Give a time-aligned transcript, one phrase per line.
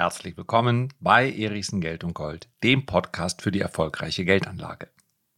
[0.00, 4.88] Herzlich willkommen bei Erichsen Geld und Gold, dem Podcast für die erfolgreiche Geldanlage.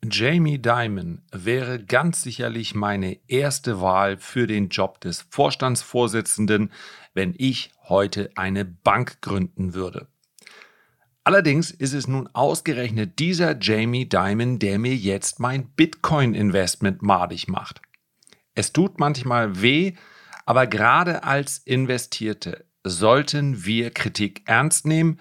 [0.08, 6.70] Jamie Dimon wäre ganz sicherlich meine erste Wahl für den Job des Vorstandsvorsitzenden,
[7.12, 10.06] wenn ich heute eine Bank gründen würde.
[11.24, 17.82] Allerdings ist es nun ausgerechnet dieser Jamie Dimon, der mir jetzt mein Bitcoin-Investment madig macht.
[18.54, 19.94] Es tut manchmal weh,
[20.46, 25.20] aber gerade als Investierte sollten wir Kritik ernst nehmen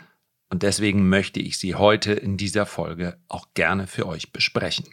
[0.49, 4.87] und deswegen möchte ich sie heute in dieser Folge auch gerne für euch besprechen.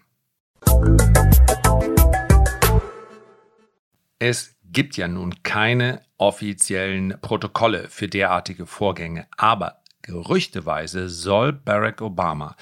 [4.19, 12.57] Es gibt ja nun keine offiziellen Protokolle für derartige Vorgänge, aber gerüchteweise soll Barack Obama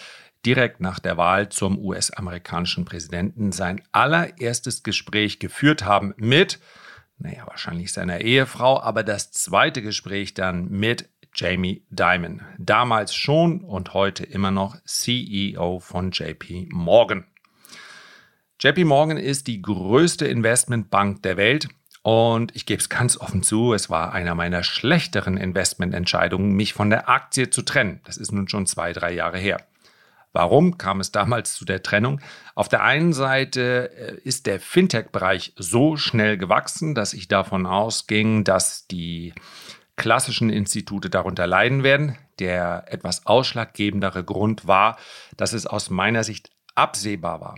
[0.45, 6.61] direkt nach der Wahl zum US-amerikanischen Präsidenten sein allererstes Gespräch geführt haben mit
[7.19, 13.95] naja, wahrscheinlich seiner Ehefrau, aber das zweite Gespräch dann mit Jamie Dimon, damals schon und
[13.95, 17.27] heute immer noch CEO von JP Morgan.
[18.59, 21.69] JP Morgan ist die größte Investmentbank der Welt
[22.03, 26.89] und ich gebe es ganz offen zu, es war einer meiner schlechteren Investmententscheidungen, mich von
[26.89, 28.01] der Aktie zu trennen.
[28.05, 29.59] Das ist nun schon zwei, drei Jahre her.
[30.37, 32.21] Warum kam es damals zu der Trennung?
[32.55, 38.45] Auf der einen Seite äh, ist der Fintech-Bereich so schnell gewachsen, dass ich davon ausging,
[38.45, 39.33] dass die
[39.97, 42.19] klassischen Institute darunter leiden werden.
[42.39, 44.99] Der etwas ausschlaggebendere Grund war,
[45.39, 47.55] dass es aus meiner Sicht absehbar war,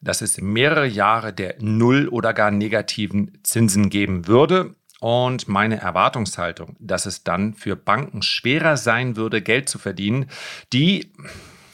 [0.00, 4.74] dass es mehrere Jahre der Null- oder gar negativen Zinsen geben würde.
[4.98, 10.26] Und meine Erwartungshaltung, dass es dann für Banken schwerer sein würde, Geld zu verdienen,
[10.72, 11.12] die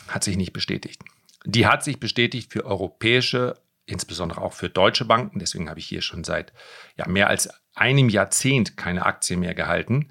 [0.08, 1.02] hat sich nicht bestätigt.
[1.44, 3.54] Die hat sich bestätigt für europäische,
[3.86, 5.38] insbesondere auch für deutsche Banken.
[5.38, 6.52] Deswegen habe ich hier schon seit
[6.96, 10.10] ja, mehr als einem Jahrzehnt keine Aktie mehr gehalten.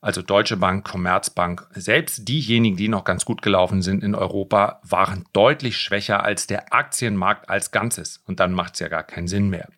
[0.00, 5.24] Also Deutsche Bank, Commerzbank, selbst diejenigen, die noch ganz gut gelaufen sind in Europa, waren
[5.32, 8.22] deutlich schwächer als der Aktienmarkt als Ganzes.
[8.26, 9.68] Und dann macht es ja gar keinen Sinn mehr.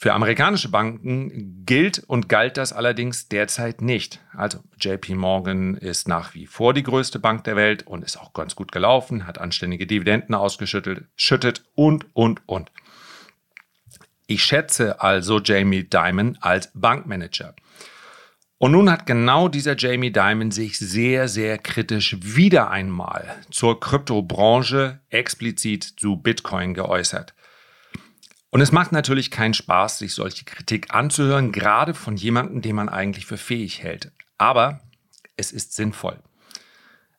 [0.00, 4.20] Für amerikanische Banken gilt und galt das allerdings derzeit nicht.
[4.32, 8.32] Also JP Morgan ist nach wie vor die größte Bank der Welt und ist auch
[8.32, 12.70] ganz gut gelaufen, hat anständige Dividenden ausgeschüttet schüttet und, und, und.
[14.28, 17.56] Ich schätze also Jamie Dimon als Bankmanager.
[18.58, 25.00] Und nun hat genau dieser Jamie Dimon sich sehr, sehr kritisch wieder einmal zur Kryptobranche,
[25.10, 27.34] explizit zu Bitcoin geäußert.
[28.50, 32.88] Und es macht natürlich keinen Spaß, sich solche Kritik anzuhören, gerade von jemandem, den man
[32.88, 34.10] eigentlich für fähig hält.
[34.38, 34.80] Aber
[35.36, 36.18] es ist sinnvoll.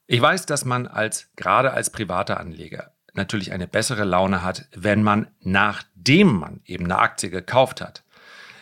[0.08, 5.04] Ich weiß, dass man als, gerade als privater Anleger natürlich eine bessere Laune hat, wenn
[5.04, 8.04] man, nachdem man eben eine Aktie gekauft hat,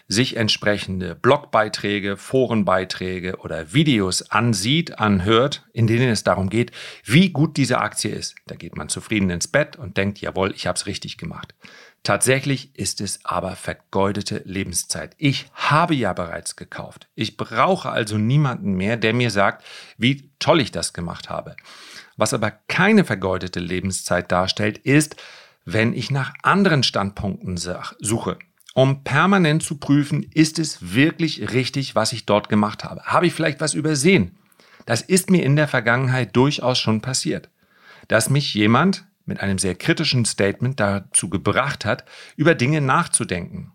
[0.10, 6.72] sich entsprechende Blogbeiträge, Forenbeiträge oder Videos ansieht, anhört, in denen es darum geht,
[7.04, 8.36] wie gut diese Aktie ist.
[8.48, 11.56] Da geht man zufrieden ins Bett und denkt, jawohl, ich habe es richtig gemacht.
[12.04, 15.14] Tatsächlich ist es aber vergeudete Lebenszeit.
[15.18, 17.08] Ich habe ja bereits gekauft.
[17.16, 19.66] Ich brauche also niemanden mehr, der mir sagt,
[19.98, 21.58] wie toll ich das gemacht habe.
[22.16, 25.18] Was aber keine vergeudete Lebenszeit darstellt, ist,
[25.66, 28.40] wenn ich nach anderen Standpunkten suche,
[28.74, 33.02] um permanent zu prüfen, ist es wirklich richtig, was ich dort gemacht habe.
[33.04, 34.38] Habe ich vielleicht was übersehen?
[34.86, 37.50] Das ist mir in der Vergangenheit durchaus schon passiert,
[38.08, 42.06] dass mich jemand mit einem sehr kritischen Statement dazu gebracht hat,
[42.36, 43.72] über Dinge nachzudenken.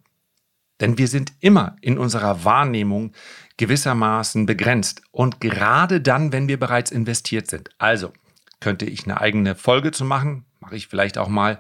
[0.81, 3.13] Denn wir sind immer in unserer Wahrnehmung
[3.57, 7.71] gewissermaßen begrenzt und gerade dann, wenn wir bereits investiert sind.
[7.79, 8.13] Also
[8.59, 11.59] könnte ich eine eigene Folge zu machen, mache ich vielleicht auch mal.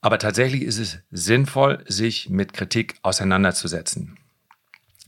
[0.00, 4.18] Aber tatsächlich ist es sinnvoll, sich mit Kritik auseinanderzusetzen.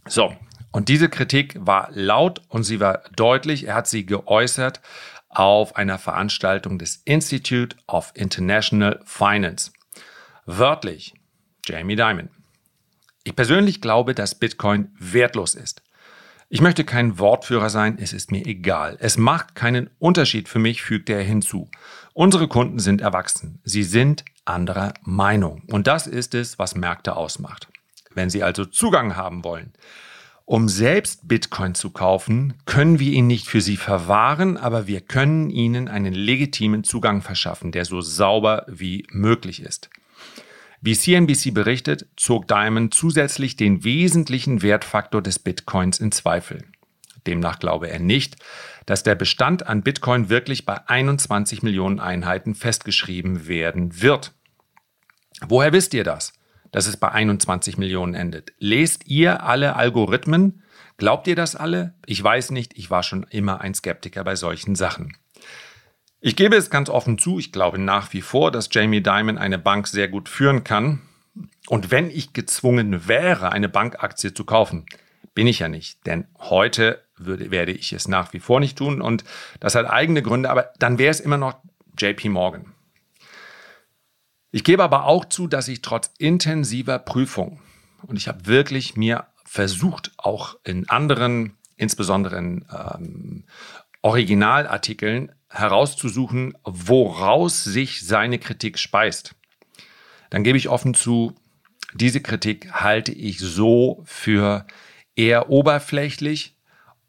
[0.07, 0.35] So,
[0.73, 3.67] und diese Kritik war laut und sie war deutlich.
[3.67, 4.81] Er hat sie geäußert
[5.29, 9.73] auf einer Veranstaltung des Institute of International Finance.
[10.47, 11.15] Wörtlich
[11.67, 12.31] Jamie Dimon.
[13.25, 15.83] Ich persönlich glaube, dass Bitcoin wertlos ist.
[16.49, 18.97] Ich möchte kein Wortführer sein, es ist mir egal.
[19.01, 21.69] Es macht keinen Unterschied für mich, fügt er hinzu.
[22.15, 23.61] Unsere Kunden sind erwachsen.
[23.65, 25.63] Sie sind anderer Meinung.
[25.71, 27.69] Und das ist es, was Märkte ausmacht.
[28.15, 29.75] Wenn Sie also Zugang haben wollen,
[30.49, 35.51] um selbst Bitcoin zu kaufen, können wir ihn nicht für Sie verwahren, aber wir können
[35.51, 39.91] Ihnen einen legitimen Zugang verschaffen, der so sauber wie möglich ist.
[40.81, 46.65] Wie CNBC berichtet, zog Diamond zusätzlich den wesentlichen Wertfaktor des Bitcoins in Zweifel.
[47.27, 48.37] Demnach glaube er nicht,
[48.87, 54.33] dass der Bestand an Bitcoin wirklich bei 21 Millionen Einheiten festgeschrieben werden wird.
[55.47, 56.33] Woher wisst ihr das?
[56.73, 58.53] Dass es bei 21 Millionen endet.
[58.59, 60.63] Lest ihr alle Algorithmen?
[60.97, 61.95] Glaubt ihr das alle?
[62.07, 65.17] Ich weiß nicht, ich war schon immer ein Skeptiker bei solchen Sachen.
[66.21, 69.59] Ich gebe es ganz offen zu, ich glaube nach wie vor, dass Jamie Dimon eine
[69.59, 71.01] Bank sehr gut führen kann.
[71.69, 74.87] Und wenn ich gezwungen wäre, eine Bankaktie zu kaufen,
[75.35, 76.05] bin ich ja nicht.
[76.07, 79.01] Denn heute würde, werde ich es nach wie vor nicht tun.
[79.01, 79.23] Und
[79.61, 81.57] das hat eigene Gründe, aber dann wäre es immer noch
[81.97, 82.75] JP Morgan.
[84.51, 87.61] Ich gebe aber auch zu, dass ich trotz intensiver Prüfung,
[88.03, 93.45] und ich habe wirklich mir versucht, auch in anderen, insbesondere in ähm,
[94.03, 99.35] Originalartikeln, herauszusuchen, woraus sich seine Kritik speist.
[100.31, 101.35] Dann gebe ich offen zu,
[101.95, 104.67] diese Kritik halte ich so für
[105.17, 106.58] eher oberflächlich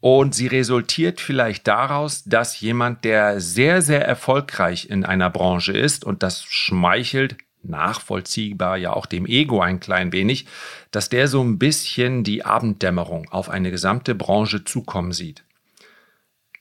[0.00, 6.04] und sie resultiert vielleicht daraus, dass jemand, der sehr, sehr erfolgreich in einer Branche ist
[6.04, 10.46] und das schmeichelt nachvollziehbar ja auch dem Ego ein klein wenig,
[10.90, 15.44] dass der so ein bisschen die Abenddämmerung auf eine gesamte Branche zukommen sieht.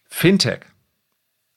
[0.10, 0.62] Fintech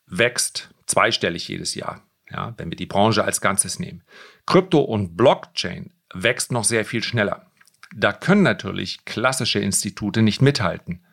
[0.07, 4.03] wächst zweistellig jedes Jahr, ja, wenn wir die Branche als Ganzes nehmen.
[4.47, 7.47] Krypto und Blockchain wächst noch sehr viel schneller.
[7.95, 11.05] Da können natürlich klassische Institute nicht mithalten.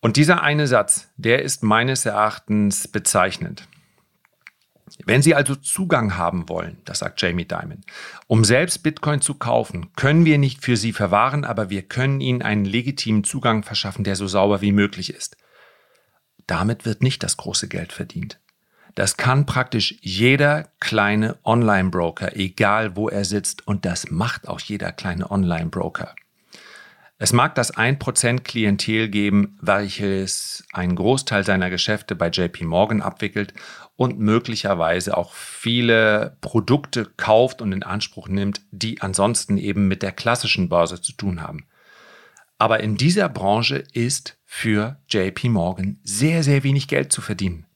[0.00, 3.66] Und dieser eine Satz, der ist meines Erachtens bezeichnend.
[5.04, 7.80] Wenn Sie also Zugang haben wollen, das sagt Jamie Dimon,
[8.28, 12.42] um selbst Bitcoin zu kaufen, können wir nicht für Sie verwahren, aber wir können Ihnen
[12.42, 15.36] einen legitimen Zugang verschaffen, der so sauber wie möglich ist.
[16.46, 18.38] Damit wird nicht das große Geld verdient.
[18.94, 24.92] Das kann praktisch jeder kleine Online-Broker, egal wo er sitzt, und das macht auch jeder
[24.92, 26.14] kleine Online-Broker.
[27.18, 33.54] Es mag das 1% Klientel geben, welches einen Großteil seiner Geschäfte bei JP Morgan abwickelt
[33.96, 40.12] und möglicherweise auch viele Produkte kauft und in Anspruch nimmt, die ansonsten eben mit der
[40.12, 41.66] klassischen Börse zu tun haben.
[42.58, 47.66] Aber in dieser Branche ist für JP Morgan sehr, sehr wenig Geld zu verdienen.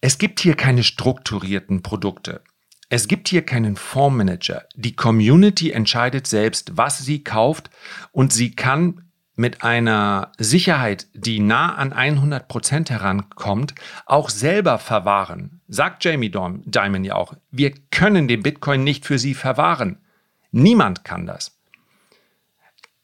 [0.00, 2.42] Es gibt hier keine strukturierten Produkte.
[2.88, 4.66] Es gibt hier keinen Fondsmanager.
[4.76, 7.70] Die Community entscheidet selbst, was sie kauft
[8.12, 9.02] und sie kann
[9.34, 13.74] mit einer Sicherheit, die nah an 100 Prozent herankommt,
[14.06, 15.60] auch selber verwahren.
[15.68, 19.98] Sagt Jamie Dimon ja auch, wir können den Bitcoin nicht für sie verwahren.
[20.52, 21.58] Niemand kann das.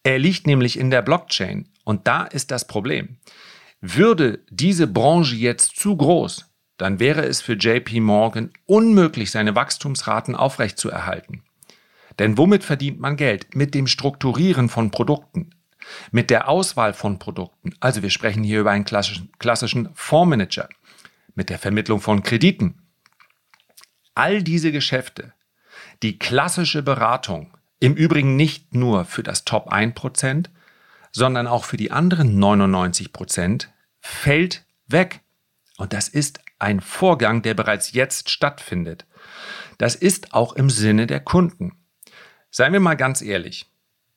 [0.05, 3.19] Er liegt nämlich in der Blockchain und da ist das Problem.
[3.81, 10.35] Würde diese Branche jetzt zu groß, dann wäre es für JP Morgan unmöglich, seine Wachstumsraten
[10.35, 11.43] aufrechtzuerhalten.
[12.19, 13.55] Denn womit verdient man Geld?
[13.55, 15.51] Mit dem Strukturieren von Produkten,
[16.11, 17.75] mit der Auswahl von Produkten.
[17.81, 20.69] Also wir sprechen hier über einen klassischen, Fondsmanager,
[21.35, 22.83] mit der Vermittlung von Krediten.
[24.15, 25.33] All diese Geschäfte,
[26.03, 30.47] die klassische Beratung, im Übrigen nicht nur für das Top 1%,
[31.11, 33.69] sondern auch für die anderen 99%,
[34.01, 35.21] fällt weg.
[35.79, 39.05] Und das ist ein Vorgang, der bereits jetzt stattfindet.
[39.79, 41.73] Das ist auch im Sinne der Kunden.
[42.51, 43.67] Seien wir mal ganz ehrlich.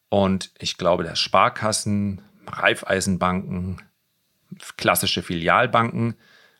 [0.10, 3.82] Und ich glaube, dass Sparkassen, Raiffeisenbanken,
[4.78, 6.16] klassische Filialbanken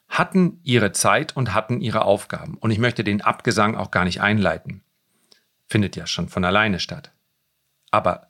[0.08, 2.58] hatten ihre Zeit und hatten ihre Aufgaben.
[2.58, 4.84] Und ich möchte den Abgesang auch gar nicht einleiten.
[5.68, 7.12] Findet ja schon von alleine statt.
[7.92, 8.28] Aber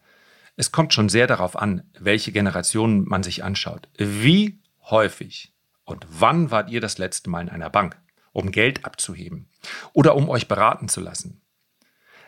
[0.57, 3.87] es kommt schon sehr darauf an, welche Generation man sich anschaut.
[3.97, 5.54] Wie häufig
[5.85, 7.97] und wann wart ihr das letzte Mal in einer Bank,
[8.33, 9.47] um Geld abzuheben
[9.93, 11.41] oder um euch beraten zu lassen?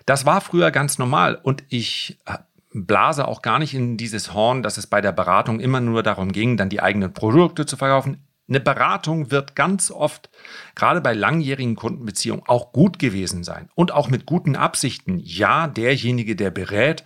[0.06, 2.38] Das war früher ganz normal und ich äh,
[2.74, 6.32] blase auch gar nicht in dieses Horn, dass es bei der Beratung immer nur darum
[6.32, 8.24] ging, dann die eigenen Produkte zu verkaufen.
[8.50, 10.30] Eine Beratung wird ganz oft,
[10.74, 15.20] gerade bei langjährigen Kundenbeziehungen, auch gut gewesen sein und auch mit guten Absichten.
[15.20, 17.04] Ja, derjenige, der berät,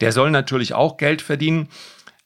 [0.00, 1.68] der soll natürlich auch Geld verdienen,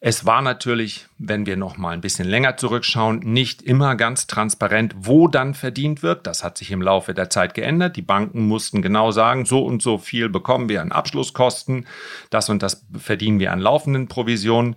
[0.06, 4.94] es war natürlich, wenn wir noch mal ein bisschen länger zurückschauen, nicht immer ganz transparent,
[4.98, 6.26] wo dann verdient wird.
[6.26, 7.96] Das hat sich im Laufe der Zeit geändert.
[7.96, 11.86] Die Banken mussten genau sagen, so und so viel bekommen wir an Abschlusskosten,
[12.28, 14.76] das und das verdienen wir an laufenden Provisionen.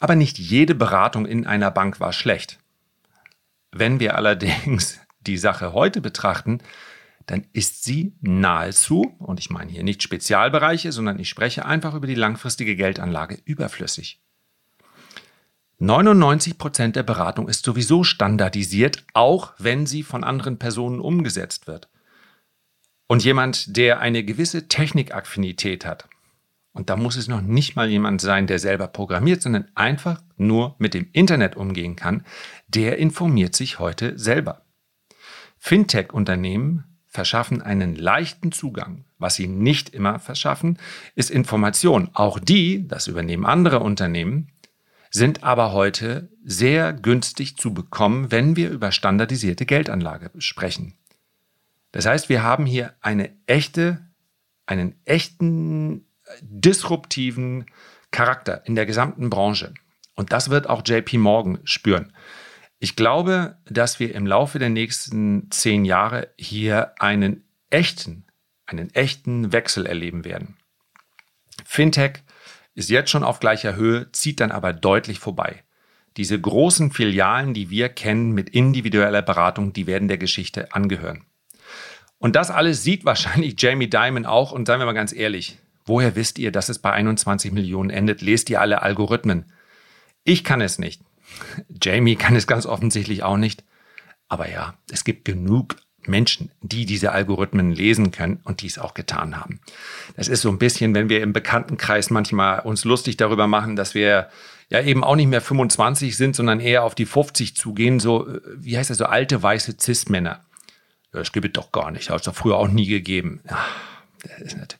[0.00, 2.58] Aber nicht jede Beratung in einer Bank war schlecht.
[3.70, 6.58] Wenn wir allerdings die Sache heute betrachten,
[7.26, 12.08] dann ist sie nahezu, und ich meine hier nicht Spezialbereiche, sondern ich spreche einfach über
[12.08, 14.20] die langfristige Geldanlage überflüssig.
[15.78, 21.88] 99 Prozent der Beratung ist sowieso standardisiert, auch wenn sie von anderen Personen umgesetzt wird.
[23.06, 26.08] Und jemand, der eine gewisse Technikaffinität hat,
[26.72, 30.74] und da muss es noch nicht mal jemand sein, der selber programmiert, sondern einfach nur
[30.78, 32.24] mit dem Internet umgehen kann,
[32.68, 34.62] der informiert sich heute selber.
[35.58, 39.06] Fintech-Unternehmen verschaffen einen leichten Zugang.
[39.18, 40.78] Was sie nicht immer verschaffen,
[41.14, 42.10] ist Information.
[42.12, 44.48] Auch die, das übernehmen andere Unternehmen,
[45.10, 50.94] sind aber heute sehr günstig zu bekommen, wenn wir über standardisierte Geldanlage sprechen.
[51.92, 54.06] Das heißt, wir haben hier eine echte,
[54.66, 56.06] einen echten
[56.40, 57.66] disruptiven
[58.10, 59.74] Charakter in der gesamten Branche.
[60.14, 62.12] Und das wird auch JP Morgan spüren.
[62.78, 68.26] Ich glaube, dass wir im Laufe der nächsten zehn Jahre hier einen echten,
[68.66, 70.56] einen echten Wechsel erleben werden.
[71.64, 72.22] Fintech
[72.76, 75.64] ist jetzt schon auf gleicher Höhe, zieht dann aber deutlich vorbei.
[76.18, 81.24] Diese großen Filialen, die wir kennen mit individueller Beratung, die werden der Geschichte angehören.
[82.18, 84.52] Und das alles sieht wahrscheinlich Jamie Dimon auch.
[84.52, 88.20] Und seien wir mal ganz ehrlich, woher wisst ihr, dass es bei 21 Millionen endet?
[88.20, 89.52] Lest ihr alle Algorithmen?
[90.22, 91.02] Ich kann es nicht.
[91.82, 93.64] Jamie kann es ganz offensichtlich auch nicht.
[94.28, 95.76] Aber ja, es gibt genug
[96.08, 99.60] Menschen, die diese Algorithmen lesen können und dies auch getan haben.
[100.16, 103.94] Das ist so ein bisschen, wenn wir im Bekanntenkreis manchmal uns lustig darüber machen, dass
[103.94, 104.28] wir
[104.68, 108.76] ja eben auch nicht mehr 25 sind, sondern eher auf die 50 zugehen, so, wie
[108.76, 110.40] heißt das, so alte weiße Cis-Männer.
[111.12, 113.40] Das gibt es doch gar nicht, hat es doch früher auch nie gegeben.
[113.48, 113.64] Ja,
[114.22, 114.78] das ist nicht.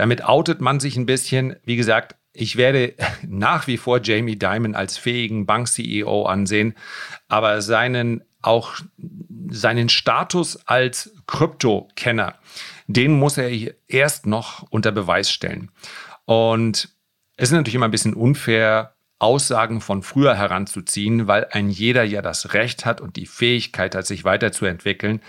[0.00, 1.56] Damit outet man sich ein bisschen.
[1.62, 2.94] Wie gesagt, ich werde
[3.28, 6.74] nach wie vor Jamie Dimon als fähigen Bank-CEO ansehen,
[7.28, 8.76] aber seinen auch
[9.50, 12.36] seinen Status als Krypto-Kenner,
[12.86, 13.50] den muss er
[13.88, 15.70] erst noch unter Beweis stellen.
[16.24, 16.88] Und
[17.36, 22.22] es ist natürlich immer ein bisschen unfair, Aussagen von früher heranzuziehen, weil ein jeder ja
[22.22, 25.20] das Recht hat und die Fähigkeit hat, sich weiterzuentwickeln.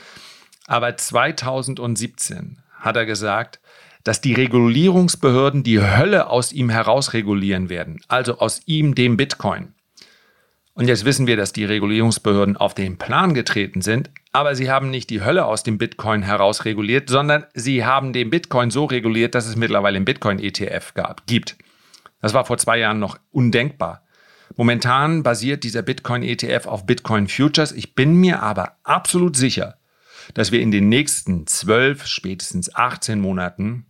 [0.67, 3.59] Aber 2017 hat er gesagt,
[4.03, 9.73] dass die Regulierungsbehörden die Hölle aus ihm herausregulieren werden, also aus ihm, dem Bitcoin.
[10.73, 14.89] Und jetzt wissen wir, dass die Regulierungsbehörden auf den Plan getreten sind, aber sie haben
[14.89, 19.47] nicht die Hölle aus dem Bitcoin herausreguliert, sondern sie haben den Bitcoin so reguliert, dass
[19.47, 20.93] es mittlerweile einen Bitcoin-ETF
[21.25, 21.57] gibt.
[22.21, 24.03] Das war vor zwei Jahren noch undenkbar.
[24.55, 27.71] Momentan basiert dieser Bitcoin-ETF auf Bitcoin Futures.
[27.71, 29.75] Ich bin mir aber absolut sicher,
[30.33, 33.85] dass wir in den nächsten zwölf, spätestens 18 Monaten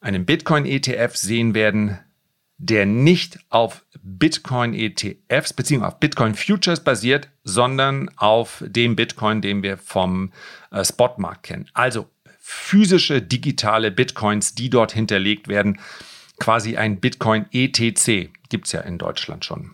[0.00, 1.98] einen Bitcoin-ETF sehen werden,
[2.58, 5.84] der nicht auf Bitcoin-ETFs bzw.
[5.84, 10.32] auf Bitcoin-Futures basiert, sondern auf dem Bitcoin, den wir vom
[10.70, 11.68] äh, Spotmarkt kennen.
[11.74, 15.80] Also physische, digitale Bitcoins, die dort hinterlegt werden.
[16.38, 19.72] Quasi ein Bitcoin-ETC gibt es ja in Deutschland schon.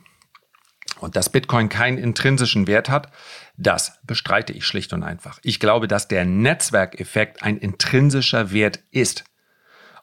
[1.01, 3.11] Und dass Bitcoin keinen intrinsischen Wert hat,
[3.61, 5.39] das bestreite ich schlicht und einfach.
[5.43, 9.25] Ich glaube, dass der Netzwerkeffekt ein intrinsischer Wert ist.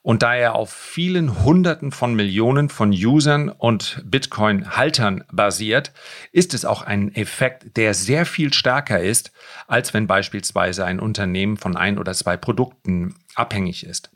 [0.04, 5.92] Und da er auf vielen Hunderten von Millionen von Usern und Bitcoin-Haltern basiert,
[6.32, 9.34] ist es auch ein Effekt, der sehr viel stärker ist,
[9.68, 14.12] als wenn beispielsweise ein Unternehmen von ein oder zwei Produkten abhängig ist.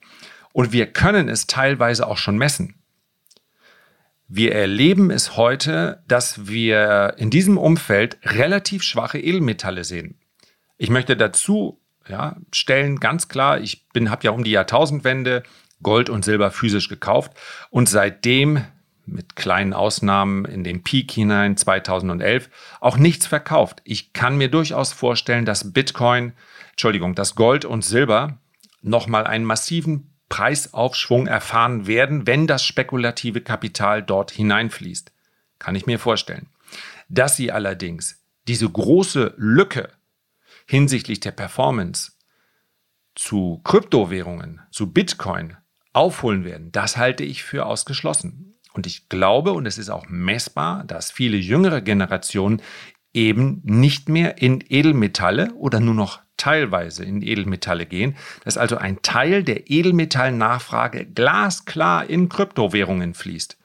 [0.54, 2.81] Und wir können es teilweise auch schon messen.
[4.34, 10.16] Wir erleben es heute, dass wir in diesem Umfeld relativ schwache Edelmetalle sehen.
[10.78, 15.44] Ich möchte dazu ja, stellen, ganz klar, ich habe ja um die Jahrtausendwende
[15.84, 17.34] Gold und Silber physisch gekauft
[17.72, 18.64] und seitdem
[19.06, 23.82] mit kleinen Ausnahmen in den Peak hinein 2011 auch nichts verkauft.
[23.84, 26.32] Ich kann mir durchaus vorstellen, dass Bitcoin,
[26.70, 28.38] Entschuldigung, dass Gold und Silber
[28.82, 35.12] nochmal einen massiven Preisaufschwung erfahren werden, wenn das spekulative Kapital dort hineinfließt.
[35.60, 36.48] Kann ich mir vorstellen.
[37.10, 39.90] Dass sie allerdings diese große Lücke
[40.66, 42.14] hinsichtlich der Performance
[43.14, 45.58] zu Kryptowährungen, zu Bitcoin
[45.92, 48.56] aufholen werden, das halte ich für ausgeschlossen.
[48.72, 52.62] Und ich glaube, und es ist auch messbar, dass viele jüngere Generationen
[53.14, 59.02] eben nicht mehr in Edelmetalle oder nur noch teilweise in Edelmetalle gehen, dass also ein
[59.02, 63.58] Teil der Edelmetallnachfrage glasklar in Kryptowährungen fließt.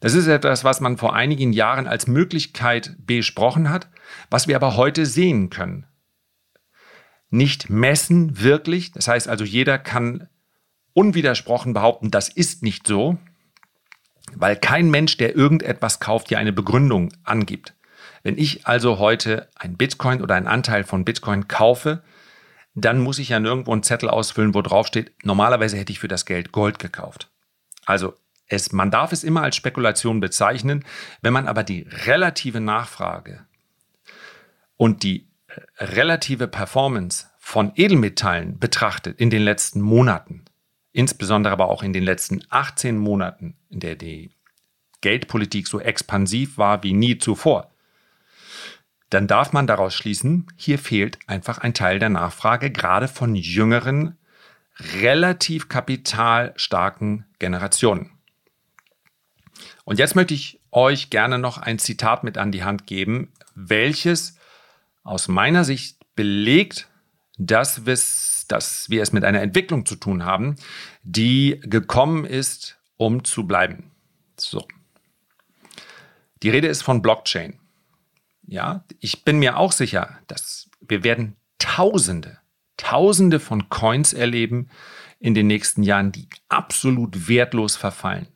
[0.00, 3.88] Das ist etwas, was man vor einigen Jahren als Möglichkeit besprochen hat,
[4.30, 5.86] was wir aber heute sehen können.
[7.28, 10.28] Nicht messen wirklich, das heißt also jeder kann
[10.94, 13.18] unwidersprochen behaupten, das ist nicht so,
[14.34, 17.74] weil kein Mensch, der irgendetwas kauft, ja eine Begründung angibt.
[18.22, 22.02] Wenn ich also heute ein Bitcoin oder einen Anteil von Bitcoin kaufe,
[22.74, 26.08] dann muss ich ja nirgendwo einen Zettel ausfüllen, wo drauf steht, normalerweise hätte ich für
[26.08, 27.30] das Geld Gold gekauft.
[27.84, 28.14] Also
[28.46, 30.84] es, man darf es immer als Spekulation bezeichnen,
[31.22, 33.46] wenn man aber die relative Nachfrage
[34.76, 35.28] und die
[35.78, 40.44] relative Performance von Edelmetallen betrachtet in den letzten Monaten,
[40.92, 44.30] insbesondere aber auch in den letzten 18 Monaten, in der die
[45.00, 47.69] Geldpolitik so expansiv war wie nie zuvor,
[49.10, 54.16] dann darf man daraus schließen, hier fehlt einfach ein Teil der Nachfrage, gerade von jüngeren,
[55.02, 58.12] relativ kapitalstarken Generationen.
[59.84, 64.38] Und jetzt möchte ich euch gerne noch ein Zitat mit an die Hand geben, welches
[65.02, 66.88] aus meiner Sicht belegt,
[67.36, 67.82] dass,
[68.48, 70.56] dass wir es mit einer Entwicklung zu tun haben,
[71.02, 73.90] die gekommen ist, um zu bleiben.
[74.38, 74.66] So.
[76.42, 77.59] Die Rede ist von Blockchain.
[78.50, 82.38] Ja, ich bin mir auch sicher, dass wir werden Tausende,
[82.76, 84.70] Tausende von Coins erleben
[85.20, 88.26] in den nächsten Jahren, die absolut wertlos verfallen.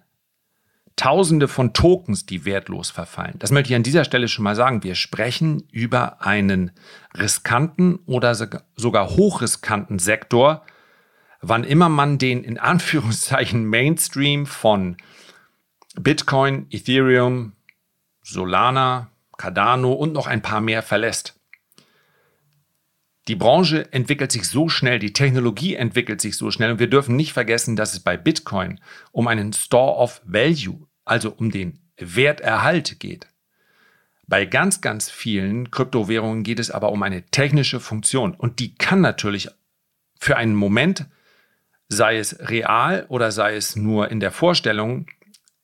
[0.95, 3.35] Tausende von Tokens, die wertlos verfallen.
[3.41, 4.85] Das möchte ich an dieser Stelle schon mal sagen.
[4.85, 6.71] Wir sprechen über einen
[7.19, 10.65] riskanten oder sogar hochriskanten Sektor,
[11.41, 14.97] wann immer man den in Anführungszeichen Mainstream von
[15.97, 17.55] Bitcoin, Ethereum,
[18.23, 21.39] Solana, Cardano und noch ein paar mehr verlässt.
[23.29, 27.17] Die Branche entwickelt sich so schnell, die Technologie entwickelt sich so schnell und wir dürfen
[27.17, 28.81] nicht vergessen, dass es bei Bitcoin
[29.13, 33.29] um einen Store of Value, also um den Werterhalt geht.
[34.27, 39.01] Bei ganz, ganz vielen Kryptowährungen geht es aber um eine technische Funktion und die kann
[39.01, 39.49] natürlich
[40.19, 41.07] für einen Moment,
[41.89, 45.07] sei es real oder sei es nur in der Vorstellung,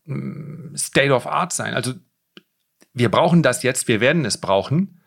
[0.05, 1.75] mm, State of Art sein.
[1.75, 1.95] Also
[2.93, 5.01] wir brauchen das jetzt, wir werden es brauchen.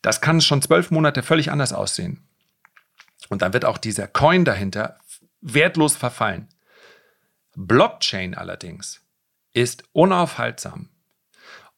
[0.00, 2.26] Das kann schon zwölf Monate völlig anders aussehen.
[3.28, 4.98] Und dann wird auch dieser Coin dahinter
[5.40, 6.48] wertlos verfallen.
[7.54, 9.00] Blockchain allerdings
[9.52, 10.88] ist unaufhaltsam.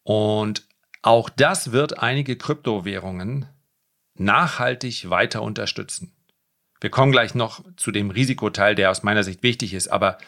[0.03, 0.67] Und
[1.03, 3.47] auch das wird einige Kryptowährungen
[4.15, 6.15] nachhaltig weiter unterstützen.
[6.81, 10.19] Wir kommen gleich noch zu dem Risikoteil, der aus meiner Sicht wichtig ist, aber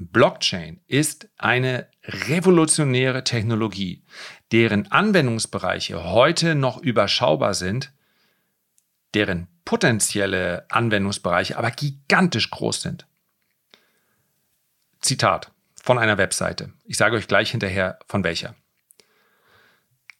[0.00, 4.02] Blockchain ist eine revolutionäre Technologie,
[4.50, 7.92] deren Anwendungsbereiche heute noch überschaubar sind,
[9.12, 13.06] deren potenzielle Anwendungsbereiche aber gigantisch groß sind.
[15.00, 15.52] Zitat
[15.82, 16.72] von einer Webseite.
[16.84, 18.54] Ich sage euch gleich hinterher von welcher.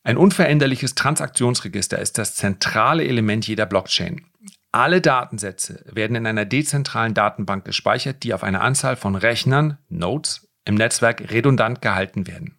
[0.03, 4.27] Ein unveränderliches Transaktionsregister ist das zentrale Element jeder Blockchain.
[4.73, 10.49] Alle Datensätze werden in einer dezentralen Datenbank gespeichert, die auf einer Anzahl von Rechnern, Nodes,
[10.65, 12.57] im Netzwerk redundant gehalten werden.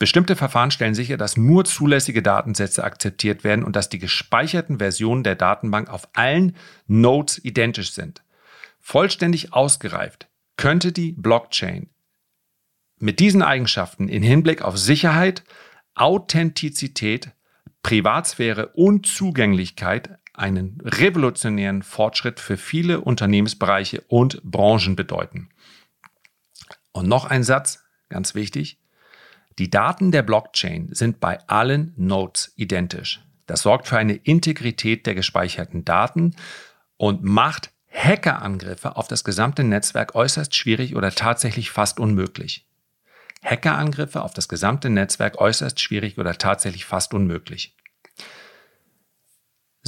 [0.00, 5.22] Bestimmte Verfahren stellen sicher, dass nur zulässige Datensätze akzeptiert werden und dass die gespeicherten Versionen
[5.22, 8.22] der Datenbank auf allen Nodes identisch sind.
[8.80, 11.90] Vollständig ausgereift könnte die Blockchain
[12.98, 15.42] mit diesen Eigenschaften in Hinblick auf Sicherheit,
[15.94, 17.32] Authentizität,
[17.82, 25.48] Privatsphäre und Zugänglichkeit einen revolutionären Fortschritt für viele Unternehmensbereiche und Branchen bedeuten.
[26.92, 28.78] Und noch ein Satz, ganz wichtig.
[29.58, 33.20] Die Daten der Blockchain sind bei allen Nodes identisch.
[33.46, 36.36] Das sorgt für eine Integrität der gespeicherten Daten
[36.96, 42.66] und macht Hackerangriffe auf das gesamte Netzwerk äußerst schwierig oder tatsächlich fast unmöglich.
[43.42, 47.74] Hackerangriffe auf das gesamte Netzwerk äußerst schwierig oder tatsächlich fast unmöglich.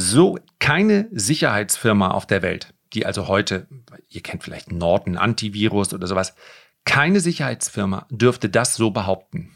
[0.05, 3.69] So keine Sicherheitsfirma auf der Welt, die also heute,
[4.09, 6.35] ihr kennt vielleicht Norton Antivirus oder sowas,
[6.85, 9.55] keine Sicherheitsfirma dürfte das so behaupten.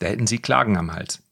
[0.00, 1.22] Da hätten sie Klagen am Hals.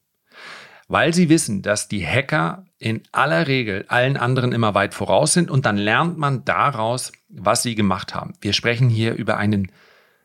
[0.86, 5.50] Weil sie wissen, dass die Hacker in aller Regel allen anderen immer weit voraus sind
[5.50, 8.34] und dann lernt man daraus, was sie gemacht haben.
[8.40, 9.72] Wir sprechen hier über einen,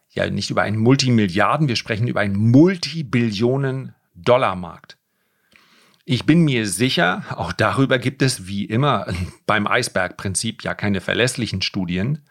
[0.09, 4.96] ja nicht über einen Multimilliarden, wir sprechen über einen Multibillionen-Dollar-Markt.
[6.09, 9.07] Ich bin mir sicher, auch darüber gibt es wie immer
[9.45, 12.23] beim Eisbergprinzip ja keine verlässlichen Studien,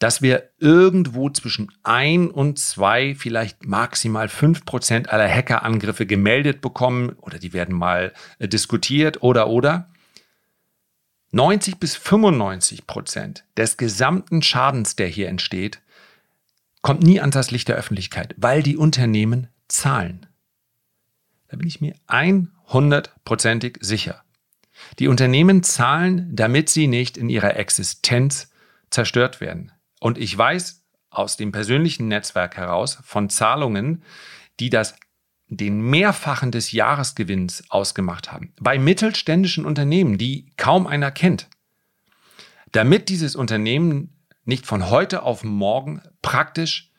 [0.00, 7.10] dass wir irgendwo zwischen ein und zwei, vielleicht maximal fünf Prozent aller Hackerangriffe gemeldet bekommen
[7.20, 9.88] oder die werden mal äh, diskutiert oder oder
[11.30, 15.80] 90 bis 95 Prozent des gesamten Schadens, der hier entsteht,
[16.82, 20.26] kommt nie ans das Licht der Öffentlichkeit, weil die Unternehmen zahlen.
[21.46, 21.94] Da bin ich mir
[22.68, 24.22] 100%ig sicher.
[24.98, 28.50] Die Unternehmen zahlen, damit sie nicht in ihrer Existenz
[28.90, 29.72] zerstört werden.
[30.00, 34.02] Und ich weiß aus dem persönlichen Netzwerk heraus von Zahlungen,
[34.60, 34.96] die das
[35.48, 38.52] den Mehrfachen des Jahresgewinns ausgemacht haben.
[38.60, 41.48] Bei mittelständischen Unternehmen, die kaum einer kennt.
[42.72, 46.90] Damit dieses Unternehmen nicht von heute auf morgen praktisch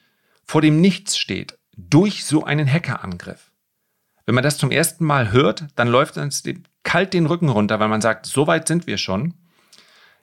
[0.45, 3.46] vor dem Nichts steht durch so einen Hackerangriff.
[4.27, 6.43] Wenn man das zum ersten Mal hört, dann läuft uns
[6.83, 9.33] kalt den Rücken runter, weil man sagt, so weit sind wir schon.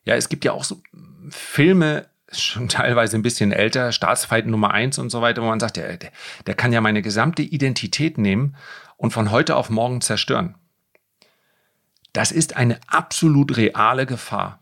[0.04, 0.82] Ja, es gibt ja auch so
[1.30, 5.78] Filme, schon teilweise ein bisschen älter, Staatsfeind Nummer eins und so weiter, wo man sagt,
[5.78, 6.12] der, der,
[6.46, 8.56] der kann ja meine gesamte Identität nehmen
[8.98, 10.54] und von heute auf morgen zerstören.
[12.12, 14.60] Das ist eine absolut reale Gefahr.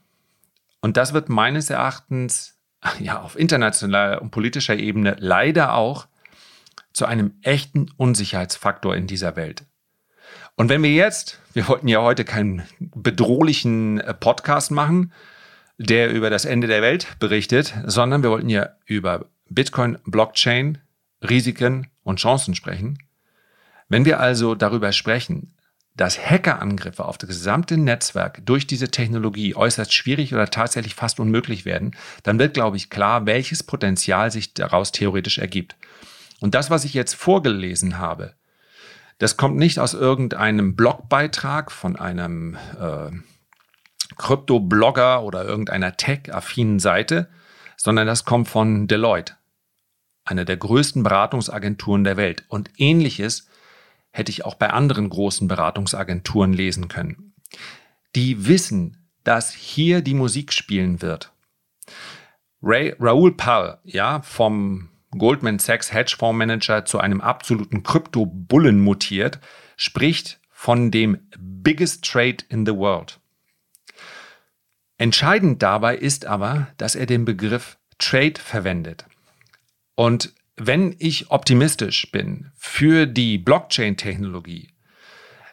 [0.80, 2.60] Und das wird meines Erachtens
[3.00, 6.06] ja, auf internationaler und politischer Ebene leider auch
[6.92, 9.64] zu einem echten Unsicherheitsfaktor in dieser Welt.
[10.56, 15.12] Und wenn wir jetzt, wir wollten ja heute keinen bedrohlichen äh, Podcast machen,
[15.78, 20.78] der über das Ende der Welt berichtet, sondern wir wollten ja über Bitcoin, Blockchain,
[21.22, 22.98] Risiken und Chancen sprechen.
[23.88, 25.54] Wenn wir also darüber sprechen,
[25.94, 31.64] dass Hackerangriffe auf das gesamte Netzwerk durch diese Technologie äußerst schwierig oder tatsächlich fast unmöglich
[31.64, 35.76] werden, dann wird, glaube ich, klar, welches Potenzial sich daraus theoretisch ergibt.
[36.42, 38.34] Und das, was ich jetzt vorgelesen habe,
[39.18, 43.12] das kommt nicht aus irgendeinem Blogbeitrag von einem äh,
[44.18, 47.28] Krypto-Blogger oder irgendeiner tech-affinen Seite,
[47.76, 49.36] sondern das kommt von Deloitte,
[50.24, 52.44] einer der größten Beratungsagenturen der Welt.
[52.48, 53.46] Und ähnliches
[54.10, 57.34] hätte ich auch bei anderen großen Beratungsagenturen lesen können.
[58.16, 61.32] Die wissen, dass hier die Musik spielen wird.
[62.60, 69.38] Ray, Raoul Pall, ja, vom Goldman Sachs Hedgefondsmanager zu einem absoluten Krypto-Bullen mutiert,
[69.76, 73.20] spricht von dem biggest trade in the world.
[74.98, 79.04] Entscheidend dabei ist aber, dass er den Begriff Trade verwendet.
[79.94, 84.72] Und wenn ich optimistisch bin für die Blockchain-Technologie,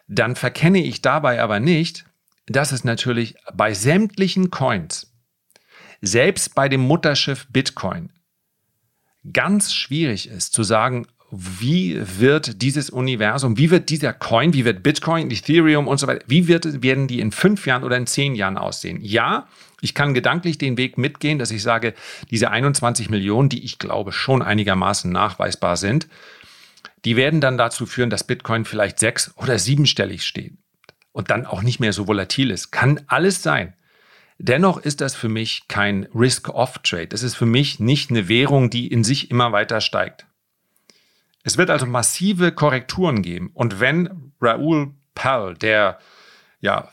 [0.08, 2.04] dann verkenne ich dabei aber nicht,
[2.46, 5.12] dass es natürlich bei sämtlichen Coins,
[6.00, 8.12] selbst bei dem Mutterschiff Bitcoin,
[9.32, 14.82] ganz schwierig ist zu sagen, wie wird dieses Universum, wie wird dieser Coin, wie wird
[14.82, 18.34] Bitcoin, Ethereum und so weiter, wie wird, werden die in fünf Jahren oder in zehn
[18.34, 18.98] Jahren aussehen?
[19.00, 19.46] Ja,
[19.80, 21.94] ich kann gedanklich den Weg mitgehen, dass ich sage,
[22.30, 26.08] diese 21 Millionen, die ich glaube schon einigermaßen nachweisbar sind,
[27.04, 30.54] die werden dann dazu führen, dass Bitcoin vielleicht sechs- oder siebenstellig steht
[31.12, 32.72] und dann auch nicht mehr so volatil ist.
[32.72, 33.74] Kann alles sein.
[34.42, 37.08] Dennoch ist das für mich kein Risk-Off-Trade.
[37.08, 40.26] Das ist für mich nicht eine Währung, die in sich immer weiter steigt.
[41.42, 43.50] Es wird also massive Korrekturen geben.
[43.52, 45.98] Und wenn Raoul Pell, der
[46.60, 46.88] ja,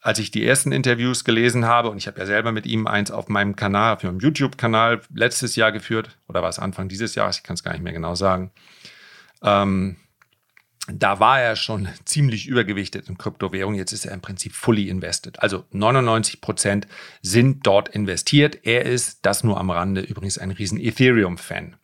[0.00, 3.10] als ich die ersten Interviews gelesen habe, und ich habe ja selber mit ihm eins
[3.10, 7.38] auf meinem Kanal, auf meinem YouTube-Kanal letztes Jahr geführt, oder war es Anfang dieses Jahres,
[7.38, 8.52] ich kann es gar nicht mehr genau sagen,
[9.42, 9.96] ähm,
[10.88, 13.78] da war er schon ziemlich übergewichtet in Kryptowährungen.
[13.78, 15.40] Jetzt ist er im Prinzip fully invested.
[15.40, 16.88] Also 99 Prozent
[17.22, 18.60] sind dort investiert.
[18.64, 21.76] Er ist, das nur am Rande, übrigens ein riesen Ethereum-Fan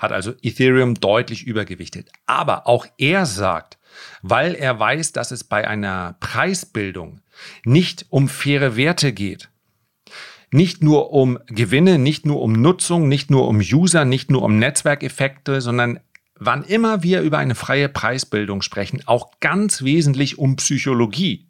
[0.00, 2.10] hat also Ethereum deutlich übergewichtet.
[2.26, 3.78] Aber auch er sagt,
[4.22, 7.20] weil er weiß, dass es bei einer Preisbildung
[7.64, 9.50] nicht um faire Werte geht,
[10.50, 14.58] nicht nur um Gewinne, nicht nur um Nutzung, nicht nur um User, nicht nur um
[14.58, 16.00] Netzwerkeffekte, sondern
[16.40, 21.46] wann immer wir über eine freie Preisbildung sprechen, auch ganz wesentlich um Psychologie.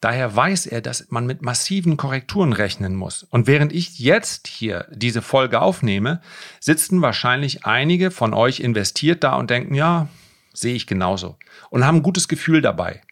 [0.00, 3.24] Daher weiß er, dass man mit massiven Korrekturen rechnen muss.
[3.24, 6.20] Und während ich jetzt hier diese Folge aufnehme,
[6.58, 10.08] sitzen wahrscheinlich einige von euch investiert da und denken, ja,
[10.52, 11.36] sehe ich genauso.
[11.70, 13.02] Und haben ein gutes Gefühl dabei.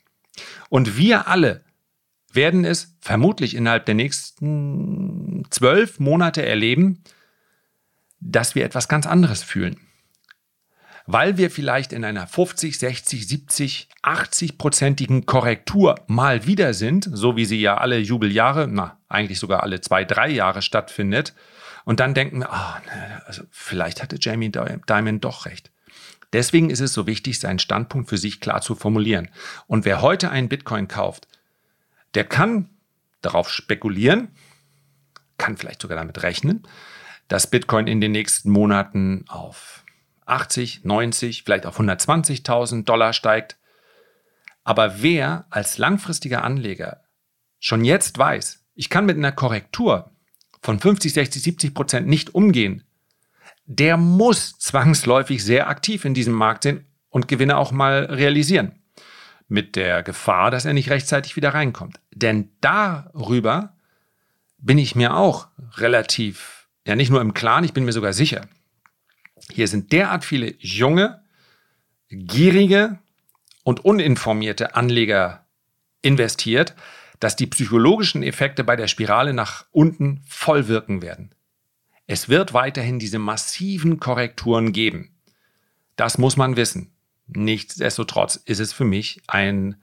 [0.69, 1.65] Und wir alle
[2.33, 7.03] werden es vermutlich innerhalb der nächsten zwölf Monate erleben,
[8.21, 9.81] dass wir etwas ganz anderes fühlen
[11.13, 17.37] weil wir vielleicht in einer 50, 60, 70, 80 prozentigen Korrektur mal wieder sind, so
[17.37, 21.35] wie sie ja alle Jubeljahre, na, eigentlich sogar alle zwei, drei Jahre stattfindet.
[21.85, 25.71] Und dann denken wir, ah, ne, also vielleicht hatte Jamie Dimon doch recht.
[26.33, 29.29] Deswegen ist es so wichtig, seinen Standpunkt für sich klar zu formulieren.
[29.67, 31.27] Und wer heute einen Bitcoin kauft,
[32.15, 32.69] der kann
[33.21, 34.29] darauf spekulieren,
[35.39, 36.63] kann vielleicht sogar damit rechnen,
[37.31, 39.85] dass Bitcoin in den nächsten Monaten auf
[40.27, 43.57] 80, 90, vielleicht auf 120.000 Dollar steigt.
[44.65, 47.05] Aber wer als langfristiger Anleger
[47.61, 50.11] schon jetzt weiß, ich kann mit einer Korrektur
[50.61, 52.83] von 50, 60, 70 Prozent nicht umgehen,
[53.65, 58.73] der muss zwangsläufig sehr aktiv in diesem Markt sein und Gewinne auch mal realisieren.
[59.47, 62.01] Mit der Gefahr, dass er nicht rechtzeitig wieder reinkommt.
[62.13, 63.77] Denn darüber
[64.59, 66.60] bin ich mir auch relativ,
[66.91, 68.49] ja nicht nur im Klaren, ich bin mir sogar sicher.
[69.51, 71.23] Hier sind derart viele junge,
[72.09, 72.99] gierige
[73.63, 75.47] und uninformierte Anleger
[76.03, 76.75] investiert,
[77.21, 81.33] dass die psychologischen Effekte bei der Spirale nach unten voll wirken werden.
[82.07, 85.15] Es wird weiterhin diese massiven Korrekturen geben.
[85.95, 86.93] Das muss man wissen.
[87.29, 89.81] Nichtsdestotrotz ist es für mich ein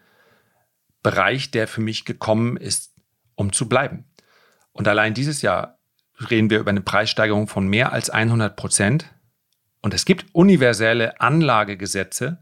[1.03, 2.95] Bereich, der für mich gekommen ist,
[3.35, 4.03] um zu bleiben.
[4.73, 5.76] Und allein dieses Jahr
[6.29, 9.05] reden wir über eine Preissteigerung von mehr als 100 Prozent.
[9.81, 12.39] Und es gibt universelle Anlagegesetze,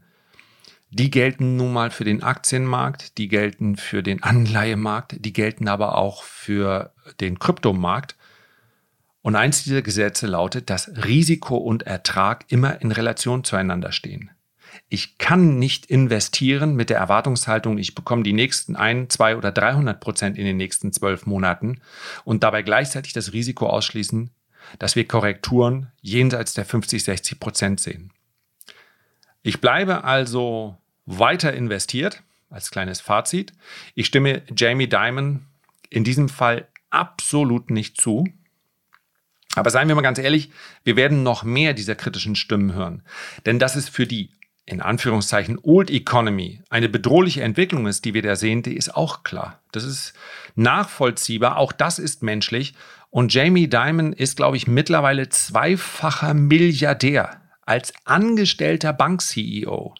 [0.90, 5.98] die gelten nun mal für den Aktienmarkt, die gelten für den Anleihemarkt, die gelten aber
[5.98, 8.16] auch für den Kryptomarkt.
[9.20, 14.30] Und eins dieser Gesetze lautet, dass Risiko und Ertrag immer in Relation zueinander stehen.
[14.88, 20.00] Ich kann nicht investieren mit der Erwartungshaltung, ich bekomme die nächsten ein, zwei oder 300
[20.00, 21.80] Prozent in den nächsten zwölf Monaten
[22.24, 24.30] und dabei gleichzeitig das Risiko ausschließen,
[24.78, 28.12] dass wir Korrekturen jenseits der 50, 60 Prozent sehen.
[29.42, 33.52] Ich bleibe also weiter investiert, als kleines Fazit.
[33.94, 35.46] Ich stimme Jamie Dimon
[35.88, 38.26] in diesem Fall absolut nicht zu.
[39.54, 40.50] Aber seien wir mal ganz ehrlich,
[40.84, 43.02] wir werden noch mehr dieser kritischen Stimmen hören.
[43.46, 44.30] Denn dass es für die,
[44.66, 49.22] in Anführungszeichen, Old Economy eine bedrohliche Entwicklung ist, die wir da sehen, die ist auch
[49.22, 49.60] klar.
[49.70, 50.12] Das ist
[50.56, 52.74] nachvollziehbar, auch das ist menschlich.
[53.08, 59.94] Und Jamie Dimon ist, glaube ich, mittlerweile zweifacher Milliardär als angestellter Bank-CEO.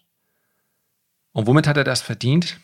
[1.33, 2.59] Und womit hat er das verdient?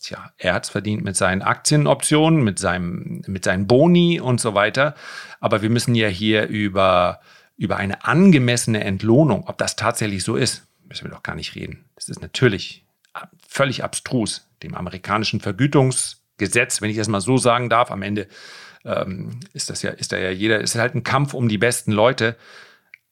[0.00, 4.54] Tja, er hat es verdient mit seinen Aktienoptionen, mit, seinem, mit seinen Boni und so
[4.54, 4.94] weiter.
[5.40, 7.20] Aber wir müssen ja hier über,
[7.56, 11.86] über eine angemessene Entlohnung, ob das tatsächlich so ist, müssen wir doch gar nicht reden.
[11.94, 12.84] Das ist natürlich
[13.48, 14.46] völlig abstrus.
[14.62, 18.28] Dem amerikanischen Vergütungsgesetz, wenn ich das mal so sagen darf, am Ende
[18.84, 21.92] ähm, ist das ja, ist da ja jeder, ist halt ein Kampf um die besten
[21.92, 22.36] Leute.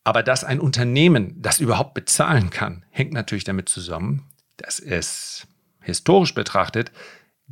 [0.04, 4.24] Aber dass ein Unternehmen das überhaupt bezahlen kann, hängt natürlich damit zusammen,
[4.56, 5.46] dass es
[5.80, 6.92] historisch betrachtet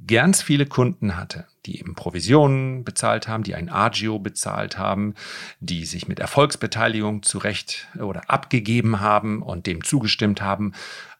[0.06, 5.14] ganz viele Kunden hatte, die eben Provisionen bezahlt haben, die ein Agio bezahlt haben,
[5.60, 10.72] die sich mit Erfolgsbeteiligung zurecht oder abgegeben haben und dem zugestimmt haben,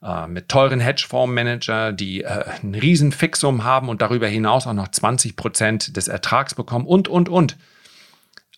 [0.02, 5.36] äh, mit teuren Hedgefondsmanager, die äh, ein Riesenfixum haben und darüber hinaus auch noch 20
[5.36, 7.56] Prozent des Ertrags bekommen und, und, und.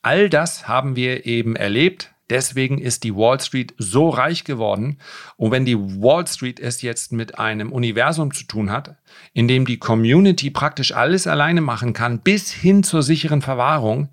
[0.02, 4.98] All das haben wir eben erlebt Deswegen ist die Wall Street so reich geworden.
[5.36, 8.96] Und wenn die Wall Street es jetzt mit einem Universum zu tun hat,
[9.32, 14.08] in dem die Community praktisch alles alleine machen kann, bis hin zur sicheren Verwahrung,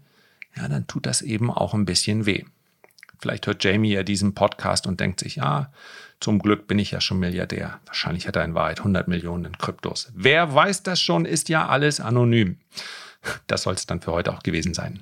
[0.55, 2.45] ja, dann tut das eben auch ein bisschen weh.
[3.19, 5.71] Vielleicht hört Jamie ja diesen Podcast und denkt sich, ja,
[6.19, 7.79] zum Glück bin ich ja schon Milliardär.
[7.85, 10.11] Wahrscheinlich hat er in Wahrheit 100 Millionen in Kryptos.
[10.15, 12.57] Wer weiß das schon, ist ja alles anonym.
[13.47, 15.01] Das soll es dann für heute auch gewesen sein.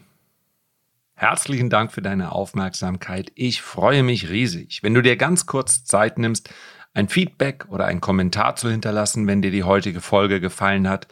[1.23, 3.31] Herzlichen Dank für deine Aufmerksamkeit.
[3.36, 6.53] Ich freue mich riesig, wenn du dir ganz kurz Zeit nimmst,
[6.93, 11.07] ein Feedback oder einen Kommentar zu hinterlassen, wenn dir die heutige Folge gefallen hat.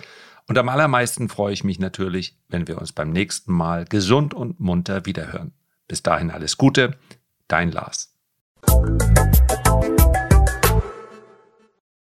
[0.50, 4.60] Und am allermeisten freue ich mich natürlich, wenn wir uns beim nächsten Mal gesund und
[4.60, 5.54] munter wiederhören.
[5.88, 6.98] Bis dahin alles Gute,
[7.48, 8.14] dein Lars.